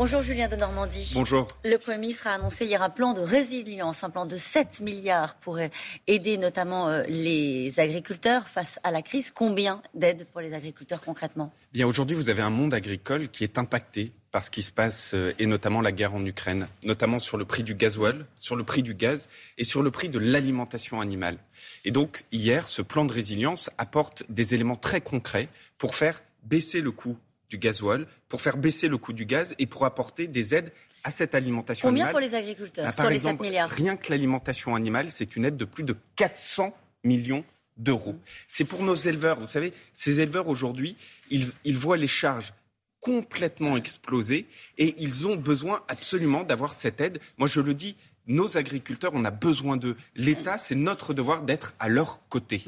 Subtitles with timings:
[0.00, 1.12] Bonjour Julien de Normandie.
[1.12, 1.46] Bonjour.
[1.62, 5.34] Le Premier ministre a annoncé hier un plan de résilience, un plan de 7 milliards
[5.34, 5.58] pour
[6.06, 9.30] aider notamment euh, les agriculteurs face à la crise.
[9.30, 11.52] Combien d'aides pour les agriculteurs concrètement?
[11.74, 15.12] Bien aujourd'hui, vous avez un monde agricole qui est impacté par ce qui se passe
[15.12, 18.64] euh, et notamment la guerre en Ukraine, notamment sur le prix du gasoil, sur le
[18.64, 19.28] prix du gaz
[19.58, 21.36] et sur le prix de l'alimentation animale.
[21.84, 26.80] Et donc hier, ce plan de résilience apporte des éléments très concrets pour faire baisser
[26.80, 27.18] le coût
[27.50, 30.72] du gasoil, pour faire baisser le coût du gaz et pour apporter des aides
[31.04, 32.12] à cette alimentation Combien animale.
[32.12, 35.36] pour les agriculteurs Ah, sur par les exemple, 7 milliards Rien que l'alimentation animale, c'est
[35.36, 36.74] une aide de plus de 400
[37.04, 37.44] millions
[37.76, 38.16] d'euros.
[38.46, 39.40] C'est pour nos éleveurs.
[39.40, 40.96] Vous savez, ces éleveurs aujourd'hui,
[41.30, 42.52] ils, ils voient les charges
[43.00, 44.46] complètement exploser
[44.76, 47.18] et ils ont besoin absolument d'avoir cette aide.
[47.38, 49.96] Moi, je le dis, nos agriculteurs, on a besoin d'eux.
[50.14, 52.64] L'État, c'est notre devoir d'être à leur côté.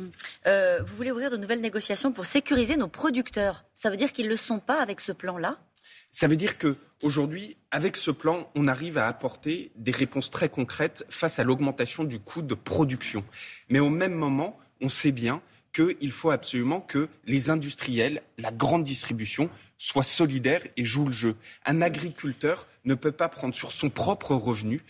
[0.47, 3.65] Euh, vous voulez ouvrir de nouvelles négociations pour sécuriser nos producteurs.
[3.75, 5.59] Ça veut dire qu'ils ne le sont pas avec ce plan-là?
[6.11, 10.49] Ça veut dire que aujourd'hui, avec ce plan, on arrive à apporter des réponses très
[10.49, 13.25] concrètes face à l'augmentation du coût de production.
[13.69, 15.41] Mais au même moment, on sait bien
[15.73, 21.37] qu'il faut absolument que les industriels, la grande distribution, soient solidaires et jouent le jeu.
[21.65, 24.83] Un agriculteur ne peut pas prendre sur son propre revenu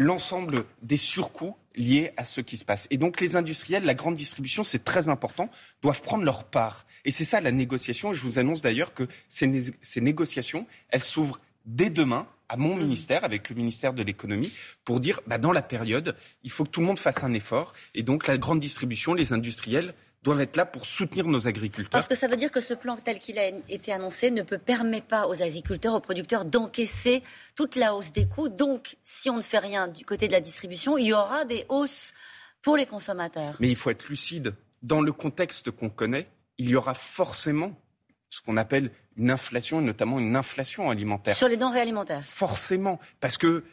[0.00, 2.88] l'ensemble des surcoûts liés à ce qui se passe.
[2.90, 5.50] Et donc les industriels, la grande distribution, c'est très important,
[5.82, 6.86] doivent prendre leur part.
[7.04, 8.12] Et c'est ça la négociation.
[8.12, 12.56] Et je vous annonce d'ailleurs que ces, né- ces négociations, elles s'ouvrent dès demain à
[12.56, 14.52] mon ministère, avec le ministère de l'économie,
[14.84, 17.74] pour dire, bah, dans la période, il faut que tout le monde fasse un effort.
[17.94, 21.90] Et donc la grande distribution, les industriels doivent être là pour soutenir nos agriculteurs.
[21.90, 24.58] Parce que ça veut dire que ce plan tel qu'il a été annoncé ne peut
[24.58, 27.22] permettre pas aux agriculteurs, aux producteurs d'encaisser
[27.54, 28.48] toute la hausse des coûts.
[28.48, 31.64] Donc, si on ne fait rien du côté de la distribution, il y aura des
[31.68, 32.12] hausses
[32.62, 33.56] pour les consommateurs.
[33.60, 34.54] Mais il faut être lucide.
[34.82, 37.74] Dans le contexte qu'on connaît, il y aura forcément
[38.28, 41.34] ce qu'on appelle une inflation, et notamment une inflation alimentaire.
[41.34, 42.22] Sur les denrées alimentaires.
[42.22, 43.64] Forcément, parce que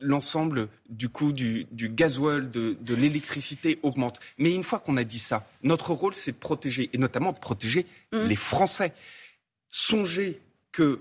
[0.00, 4.20] l'ensemble du coût du, du gasoil, de, de l'électricité augmente.
[4.38, 7.38] Mais une fois qu'on a dit ça, notre rôle, c'est de protéger, et notamment de
[7.38, 8.28] protéger Mm.
[8.28, 8.92] les Français.
[9.68, 10.40] Songez
[10.72, 11.00] que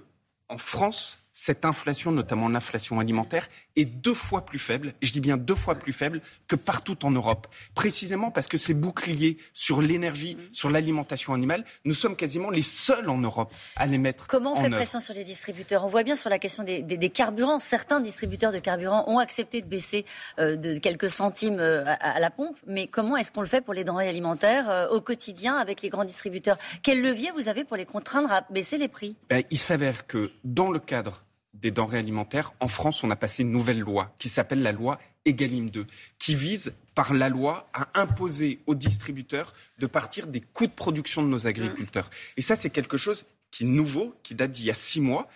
[0.49, 5.37] en France, cette inflation, notamment l'inflation alimentaire, est deux fois plus faible, je dis bien
[5.37, 7.47] deux fois plus faible que partout en Europe.
[7.75, 13.09] Précisément parce que ces boucliers sur l'énergie, sur l'alimentation animale, nous sommes quasiment les seuls
[13.09, 15.83] en Europe à les mettre Comment on en fait pression sur les distributeurs?
[15.83, 17.59] On voit bien sur la question des, des- des carburants.
[17.59, 20.05] Certains distributeurs de carburants ont accepté de baisser
[20.39, 22.57] euh, de quelques centimes euh, à, à la pompe.
[22.67, 25.89] Mais comment est-ce qu'on le fait pour les denrées alimentaires euh, au quotidien avec les
[25.89, 26.57] grands distributeurs?
[26.83, 29.15] Quel levier vous avez pour les contraindre à baisser les prix?
[29.29, 31.23] Ben, il s'avère que dans le cadre
[31.53, 34.99] des denrées alimentaires, en France, on a passé une nouvelle loi qui s'appelle la loi
[35.25, 35.85] Egalim 2,
[36.19, 41.21] qui vise par la loi à imposer aux distributeurs de partir des coûts de production
[41.21, 42.09] de nos agriculteurs.
[42.37, 45.29] Et ça, c'est quelque chose qui est nouveau, qui date d'il y a six mois,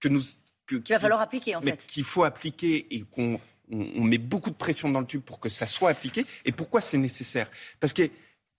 [0.00, 0.22] que nous,
[0.66, 1.86] que, Qu'il va falloir appliquer en mais fait.
[1.86, 5.40] qu'il faut appliquer et qu'on on, on met beaucoup de pression dans le tube pour
[5.40, 6.24] que ça soit appliqué.
[6.44, 7.50] Et pourquoi c'est nécessaire?
[7.80, 8.10] Parce que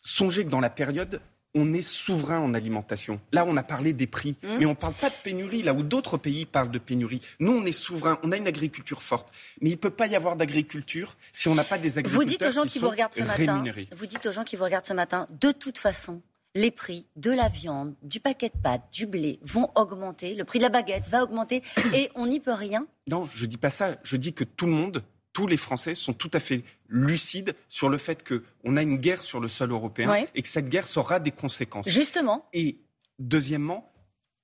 [0.02, 1.22] songez que dans la période,
[1.56, 3.20] on est souverain en alimentation.
[3.32, 4.58] Là, on a parlé des prix, Mmh.
[4.60, 7.22] mais on ne parle pas de pénurie, là où d'autres pays parlent de pénurie.
[7.40, 9.32] Nous, on est souverain, on a une agriculture forte.
[9.62, 12.28] Mais il ne peut pas y avoir d'agriculture si on n'a pas des agriculteurs Vous
[12.28, 13.88] dites aux gens qui, qui vous sont regardent ce matin, rémunérés.
[13.96, 16.22] vous dites aux gens qui vous regardent ce matin, de toute façon,
[16.58, 20.60] les prix de la viande, du paquet de pâtes, du blé vont augmenter, le prix
[20.60, 21.62] de la baguette va augmenter
[21.94, 22.88] et on n'y peut rien.
[23.10, 23.98] Non, je dis pas ça.
[24.04, 25.04] Je dis que tout le monde,
[25.36, 29.22] tous les Français sont tout à fait lucides sur le fait qu'on a une guerre
[29.22, 30.28] sur le sol européen Ouais.
[30.34, 31.90] et que cette guerre aura des conséquences.
[31.90, 32.78] Justement, Et
[33.20, 33.92] deuxièmement,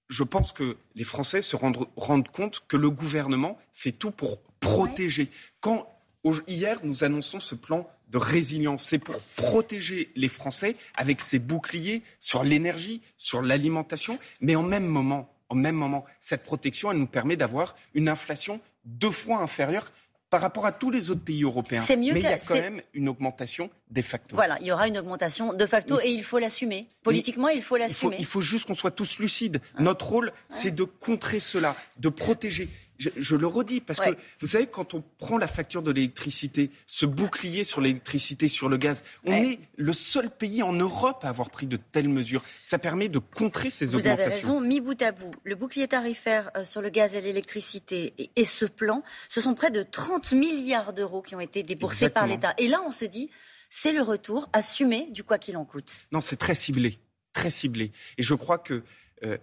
[0.09, 4.41] je pense que les Français se rendent, rendent compte que le gouvernement fait tout pour
[4.59, 5.29] protéger.
[5.61, 5.87] Quand
[6.25, 11.39] au- hier nous annonçons ce plan de résilience, c'est pour protéger les Français avec ces
[11.39, 16.97] boucliers sur l'énergie, sur l'alimentation, mais en même moment, en même moment, cette protection, elle
[16.97, 19.89] nous permet d'avoir une inflation deux fois inférieure
[20.31, 21.83] par rapport à tous les autres pays européens.
[21.85, 24.33] C'est mieux mais il y a quand même une augmentation de facto.
[24.33, 26.87] voilà, il y aura une augmentation de facto et il faut l'assumer.
[27.03, 28.15] Politiquement, il faut Il faut, l'assumer.
[28.17, 29.61] il faut juste qu'on soit tous lucides.
[29.77, 32.69] Notre rôle, c'est de contrer cela, de protéger.
[33.01, 34.13] Je, je le redis, parce Ouais.
[34.15, 38.69] que vous savez, quand on prend la facture de l'électricité, ce bouclier sur l'électricité, sur
[38.69, 39.53] le gaz, on Ouais.
[39.53, 42.43] est le seul pays en Europe à avoir pris de telles mesures.
[42.61, 44.47] Ça permet de contrer ces Vous avez augmentations.
[44.49, 48.29] raison, mis bout à bout, le bouclier tarifaire euh, sur le gaz et l'électricité et,
[48.35, 52.27] et ce plan, ce sont près de 30 milliards d'euros qui ont été déboursés par
[52.27, 52.53] l'État.
[52.59, 53.31] Et là, on se dit,
[53.69, 56.03] c'est le retour assumé du quoi qu'il en coûte.
[56.11, 56.99] Non, c'est très ciblé,
[57.33, 57.91] très ciblé.
[58.17, 58.83] Et je crois que
[59.23, 59.37] euh,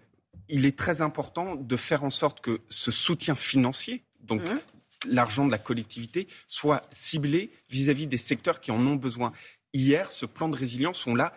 [0.49, 4.61] il est très important de faire en sorte que ce soutien financier, donc Mhm.
[5.09, 9.33] l'argent de la collectivité, soit ciblé vis-à-vis des secteurs qui en ont besoin.
[9.73, 11.33] Hier, ce plan de résilience, on l'a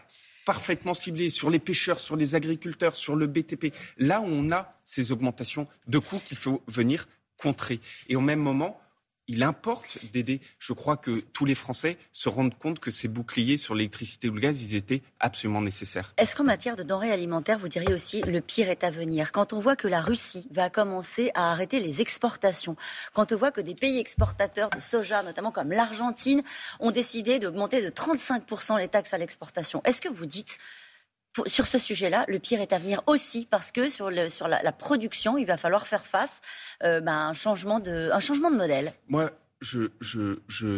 [0.45, 3.73] parfaitement ciblées sur les pêcheurs, sur les agriculteurs, sur le BTP.
[3.97, 7.05] Là où on a ces augmentations de coûts qu'il faut venir
[7.37, 7.79] contrer.
[8.09, 8.79] Et au même moment,
[9.27, 10.41] il importe d'aider.
[10.59, 14.33] Je crois que tous les Français se rendent compte que ces boucliers sur l'électricité ou
[14.33, 16.13] le gaz, ils étaient absolument nécessaires.
[16.17, 19.31] Est-ce qu'en matière de denrées alimentaires, vous diriez aussi le pire est à venir?
[19.31, 22.75] Quand on voit que la Russie va commencer à arrêter les exportations,
[23.13, 26.43] quand on voit que des pays exportateurs de soja, notamment comme l'Argentine,
[26.79, 30.57] ont décidé d'augmenter de 35% les taxes à l'exportation, est-ce que vous dites
[31.45, 35.45] sur ce sujet-là, le pire est à venir aussi parce que sur, la, production, il
[35.45, 36.41] va falloir faire face
[36.83, 38.93] euh, à un, changement de, un changement de modèle.
[39.07, 39.31] Moi,
[39.61, 39.89] je,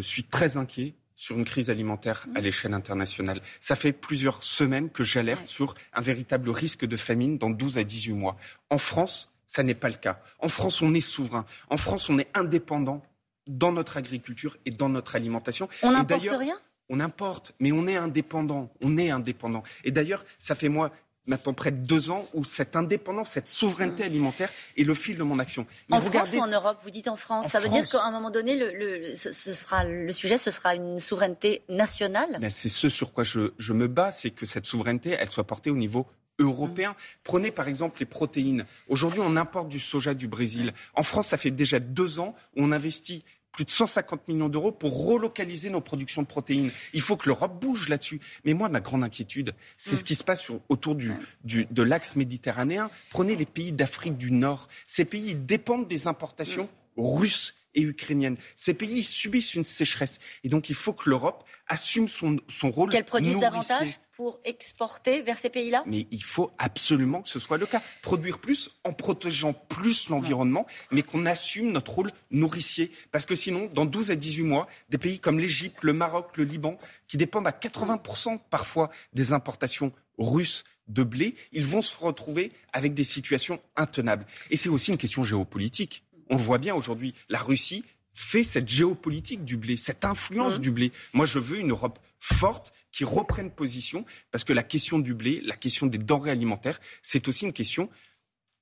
[0.02, 2.44] suis très inquiet sur une crise alimentaire à mmh.
[2.44, 3.42] l'échelle internationale.
[3.62, 7.84] Ça fait plusieurs semaines que j'alerte sur un véritable risque de famine dans 12 à
[7.84, 8.36] 18 mois.
[8.70, 10.20] En France, ça n'est pas le cas.
[10.40, 11.46] En France, on est souverain.
[11.70, 13.04] En France, on est indépendant
[13.48, 15.70] dans notre agriculture et dans notre alimentation.
[15.82, 16.58] On n'importe rien?
[16.90, 18.72] On importe, mais on est indépendant.
[18.82, 19.64] On est indépendant.
[19.84, 20.92] Et d'ailleurs, ça fait moi
[21.26, 24.08] maintenant près de deux ans où cette indépendance, cette souveraineté mm.
[24.08, 25.66] alimentaire est le fil de mon action.
[25.90, 27.48] en France ou en Europe Vous dites en France.
[27.48, 31.00] ça veut dire qu'à un moment donné, le, ce, sera, le sujet, ce sera une
[31.00, 32.38] souveraineté nationale?
[32.40, 35.46] Ben, C'est ce sur quoi je, je me bats, c'est que cette souveraineté, elle soit
[35.46, 36.08] portée au niveau
[36.40, 36.92] européen.
[36.92, 36.96] Mm.
[37.24, 38.66] Prenez par exemple les protéines.
[38.90, 40.74] Aujourd'hui, on importe du soja du Brésil.
[40.96, 44.72] En France, ça fait déjà deux ans où on investit plus de 150 millions d'euros
[44.72, 46.72] pour relocaliser nos productions de protéines.
[46.94, 48.20] Il faut que l'Europe bouge là-dessus.
[48.44, 50.06] Mais moi, ma grande inquiétude, c'est ce mm.
[50.06, 51.14] qui se passe autour du,
[51.46, 52.90] de l'axe méditerranéen.
[53.12, 54.68] Prenez les pays d'Afrique du Nord.
[54.88, 56.68] Ces pays dépendent des importations
[56.98, 58.38] russes et ukrainiennes.
[58.56, 60.20] Ces pays subissent une sécheresse.
[60.44, 62.90] Et donc, il faut que l'Europe assume son, son rôle.
[62.92, 65.84] Qu'elle produise davantage pour exporter vers ces pays-là?
[65.86, 67.82] Mais il faut absolument que ce soit le cas.
[68.02, 72.92] Produire plus en protégeant plus l'environnement, mais qu'on assume notre rôle nourricier.
[73.12, 76.44] Parce que sinon, dans 12 à 18 mois, des pays comme l'Égypte, le Maroc, le
[76.44, 76.78] Liban,
[77.08, 82.94] qui dépendent à 80% parfois des importations russes de blé, ils vont se retrouver avec
[82.94, 84.26] des situations intenables.
[84.50, 86.04] Et c'est aussi une question géopolitique.
[86.30, 87.84] On le voit bien aujourd'hui, la Russie
[88.14, 90.62] fait cette géopolitique du blé, cette influence mmh.
[90.62, 90.92] du blé.
[91.14, 95.42] Moi, je veux une Europe forte qui reprenne position, parce que la question du blé,
[95.44, 97.90] la question des denrées alimentaires, c'est aussi une question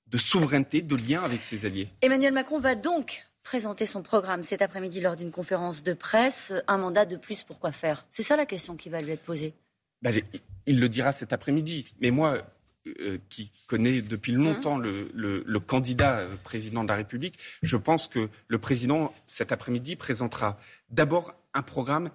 [0.07, 1.89] de souveraineté, de lien avec ses alliés.
[2.01, 6.53] Emmanuel Macron va donc présenter son programme cet après-midi lors d'une conférence de presse.
[6.67, 8.05] Un mandat de plus, pourquoi faire?
[8.09, 9.53] C'est ça la question qui va lui être posée.
[10.01, 10.13] Ben,
[10.65, 11.85] il le dira cet après-midi.
[11.99, 12.41] Mais moi,
[12.87, 18.07] euh, qui connaît depuis longtemps le, le, candidat euh, président de la République, je pense
[18.07, 20.57] que le président, cet après-midi, présentera
[20.89, 22.09] d'abord un programme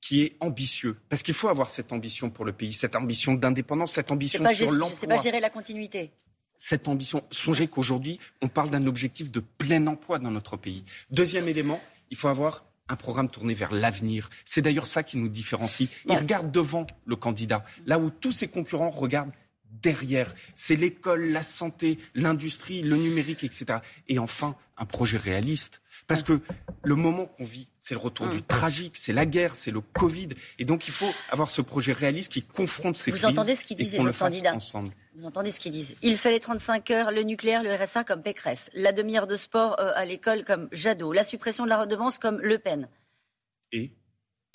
[0.00, 0.96] qui est ambitieux.
[1.10, 4.72] Parce qu'il faut avoir cette ambition pour le pays, cette ambition d'indépendance, cette ambition sur
[4.72, 4.96] l'emploi.
[4.96, 6.12] C'est pas gérer la continuité.
[6.56, 7.22] Cette ambition.
[7.30, 10.84] Songez qu'aujourd'hui, on parle d'un objectif de plein emploi dans notre pays.
[11.10, 14.30] Deuxième élément, il faut avoir un programme tourné vers l'avenir.
[14.44, 15.90] C'est d'ailleurs ça qui nous différencie.
[16.08, 19.32] Il regarde devant le candidat, là où tous ses concurrents regardent
[19.86, 20.34] derrière.
[20.56, 23.78] C'est l'école, la santé, l'industrie, le numérique, etc.
[24.08, 25.80] Et enfin, un projet réaliste.
[26.08, 26.40] Parce que
[26.82, 30.30] le moment qu'on vit, c'est le retour du tragique, c'est la guerre, c'est le Covid.
[30.58, 33.30] Et donc, il faut avoir ce projet réaliste qui confronte ces Vous crises.
[33.30, 34.90] Entendez ce qu'ils disent, les candidats ensemble.
[35.14, 38.22] Vous entendez ce qu'ils disent Il fait les 35 heures, le nucléaire, le RSA comme
[38.22, 42.18] Pécresse, la demi-heure de sport euh, à l'école comme Jadot, la suppression de la redevance
[42.18, 42.88] comme Le Pen.
[43.72, 43.92] Et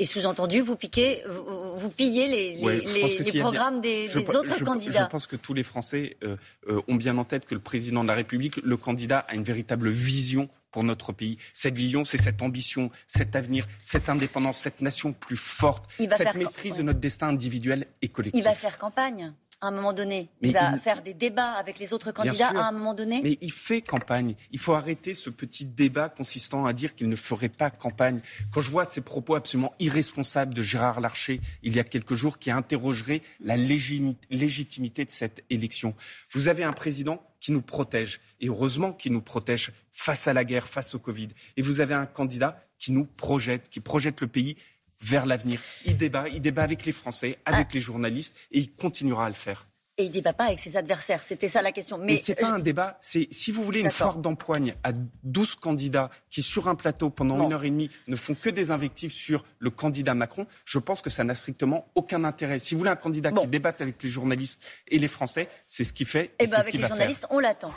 [0.01, 5.03] et sous-entendu, vous piquez, vous, pillez les, programmes des, autres candidats.
[5.03, 6.37] Je pense que tous les Français euh,
[6.67, 9.43] euh, ont bien en tête que le président de la République, le candidat, a une
[9.43, 11.37] véritable vision pour notre pays.
[11.53, 16.77] Cette vision, c'est cette ambition, cet avenir, cette indépendance, cette nation plus forte, cette maîtrise
[16.77, 18.41] de notre destin individuel et collectif.
[18.41, 20.29] Il va faire campagne à un moment donné.
[20.41, 23.21] il va faire des débats avec les autres candidats à un moment donné.
[23.23, 24.35] Mais il fait campagne.
[24.51, 28.21] Il faut arrêter ce petit débat consistant à dire qu'il ne ferait pas campagne.
[28.51, 32.39] Quand je vois ces propos absolument irresponsables de Gérard Larcher il y a quelques jours
[32.39, 35.95] qui interrogerait la légitimité de cette élection.
[36.31, 40.45] Vous avez un président qui nous protège, et heureusement qu'il nous protège face à la
[40.45, 41.29] guerre, face au Covid.
[41.57, 44.57] Et vous avez un candidat qui nous projette, qui projette le pays
[45.01, 45.61] vers l'avenir.
[45.85, 47.73] Il débat, il débat avec les Français, avec ah.
[47.73, 49.65] les journalistes, et il continuera à le faire.
[49.97, 51.21] Et il débat pas avec ses adversaires.
[51.21, 51.97] C'était ça la question.
[51.97, 52.97] Mais, c'est pas un débat.
[53.01, 54.93] C'est si vous voulez une foire d'empoigne à
[55.23, 58.71] 12 candidats qui sur un plateau pendant une heure et demie ne font que des
[58.71, 62.57] invectives sur le candidat Macron, je pense que ça n'a strictement aucun intérêt.
[62.57, 65.91] Si vous voulez un candidat qui débatte avec les journalistes et les Français, c'est ce
[65.91, 66.25] qu'il fait.
[66.39, 67.73] Et, eh ben avec les journalistes, on l'attend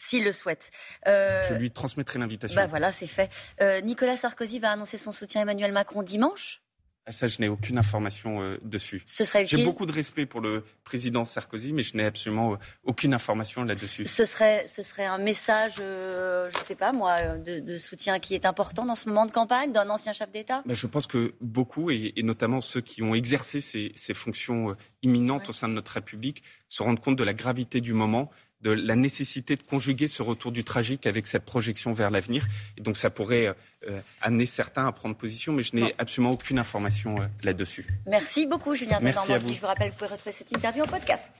[0.00, 0.70] s'il le souhaite.
[1.06, 2.60] Euh, je lui transmettrai l'invitation.
[2.60, 3.30] Bah voilà, c'est fait.
[3.60, 6.62] Euh, Nicolas Sarkozy va annoncer son soutien à Emmanuel Macron dimanche?
[7.06, 9.02] Ah, ça, je n'ai aucune information euh, dessus.
[9.06, 12.56] Ce serait J'ai beaucoup de respect pour le président Sarkozy, mais je n'ai absolument euh,
[12.84, 14.04] aucune information là-dessus.
[14.04, 18.34] Ce serait, ce serait un message, euh, je ne sais pas moi, de, soutien qui
[18.34, 20.62] est important dans ce moment de campagne d'un ancien chef d'État?
[20.66, 25.52] Ben, Je pense que beaucoup, et, notamment ceux qui ont exercé ces, fonctions imminentes au
[25.52, 28.30] sein de notre République, se rendent compte de la gravité du moment
[28.62, 32.46] de la nécessité de conjuguer ce retour du tragique avec cette projection vers l'avenir.
[32.76, 33.54] Et donc ça pourrait
[33.88, 37.86] euh, amener certains à prendre position, mais je n'ai absolument aucune information euh, là-dessus.
[38.06, 41.28] Merci beaucoup, Julien Merci Je vous rappelle que vous pouvez retrouver cette interview en podcast.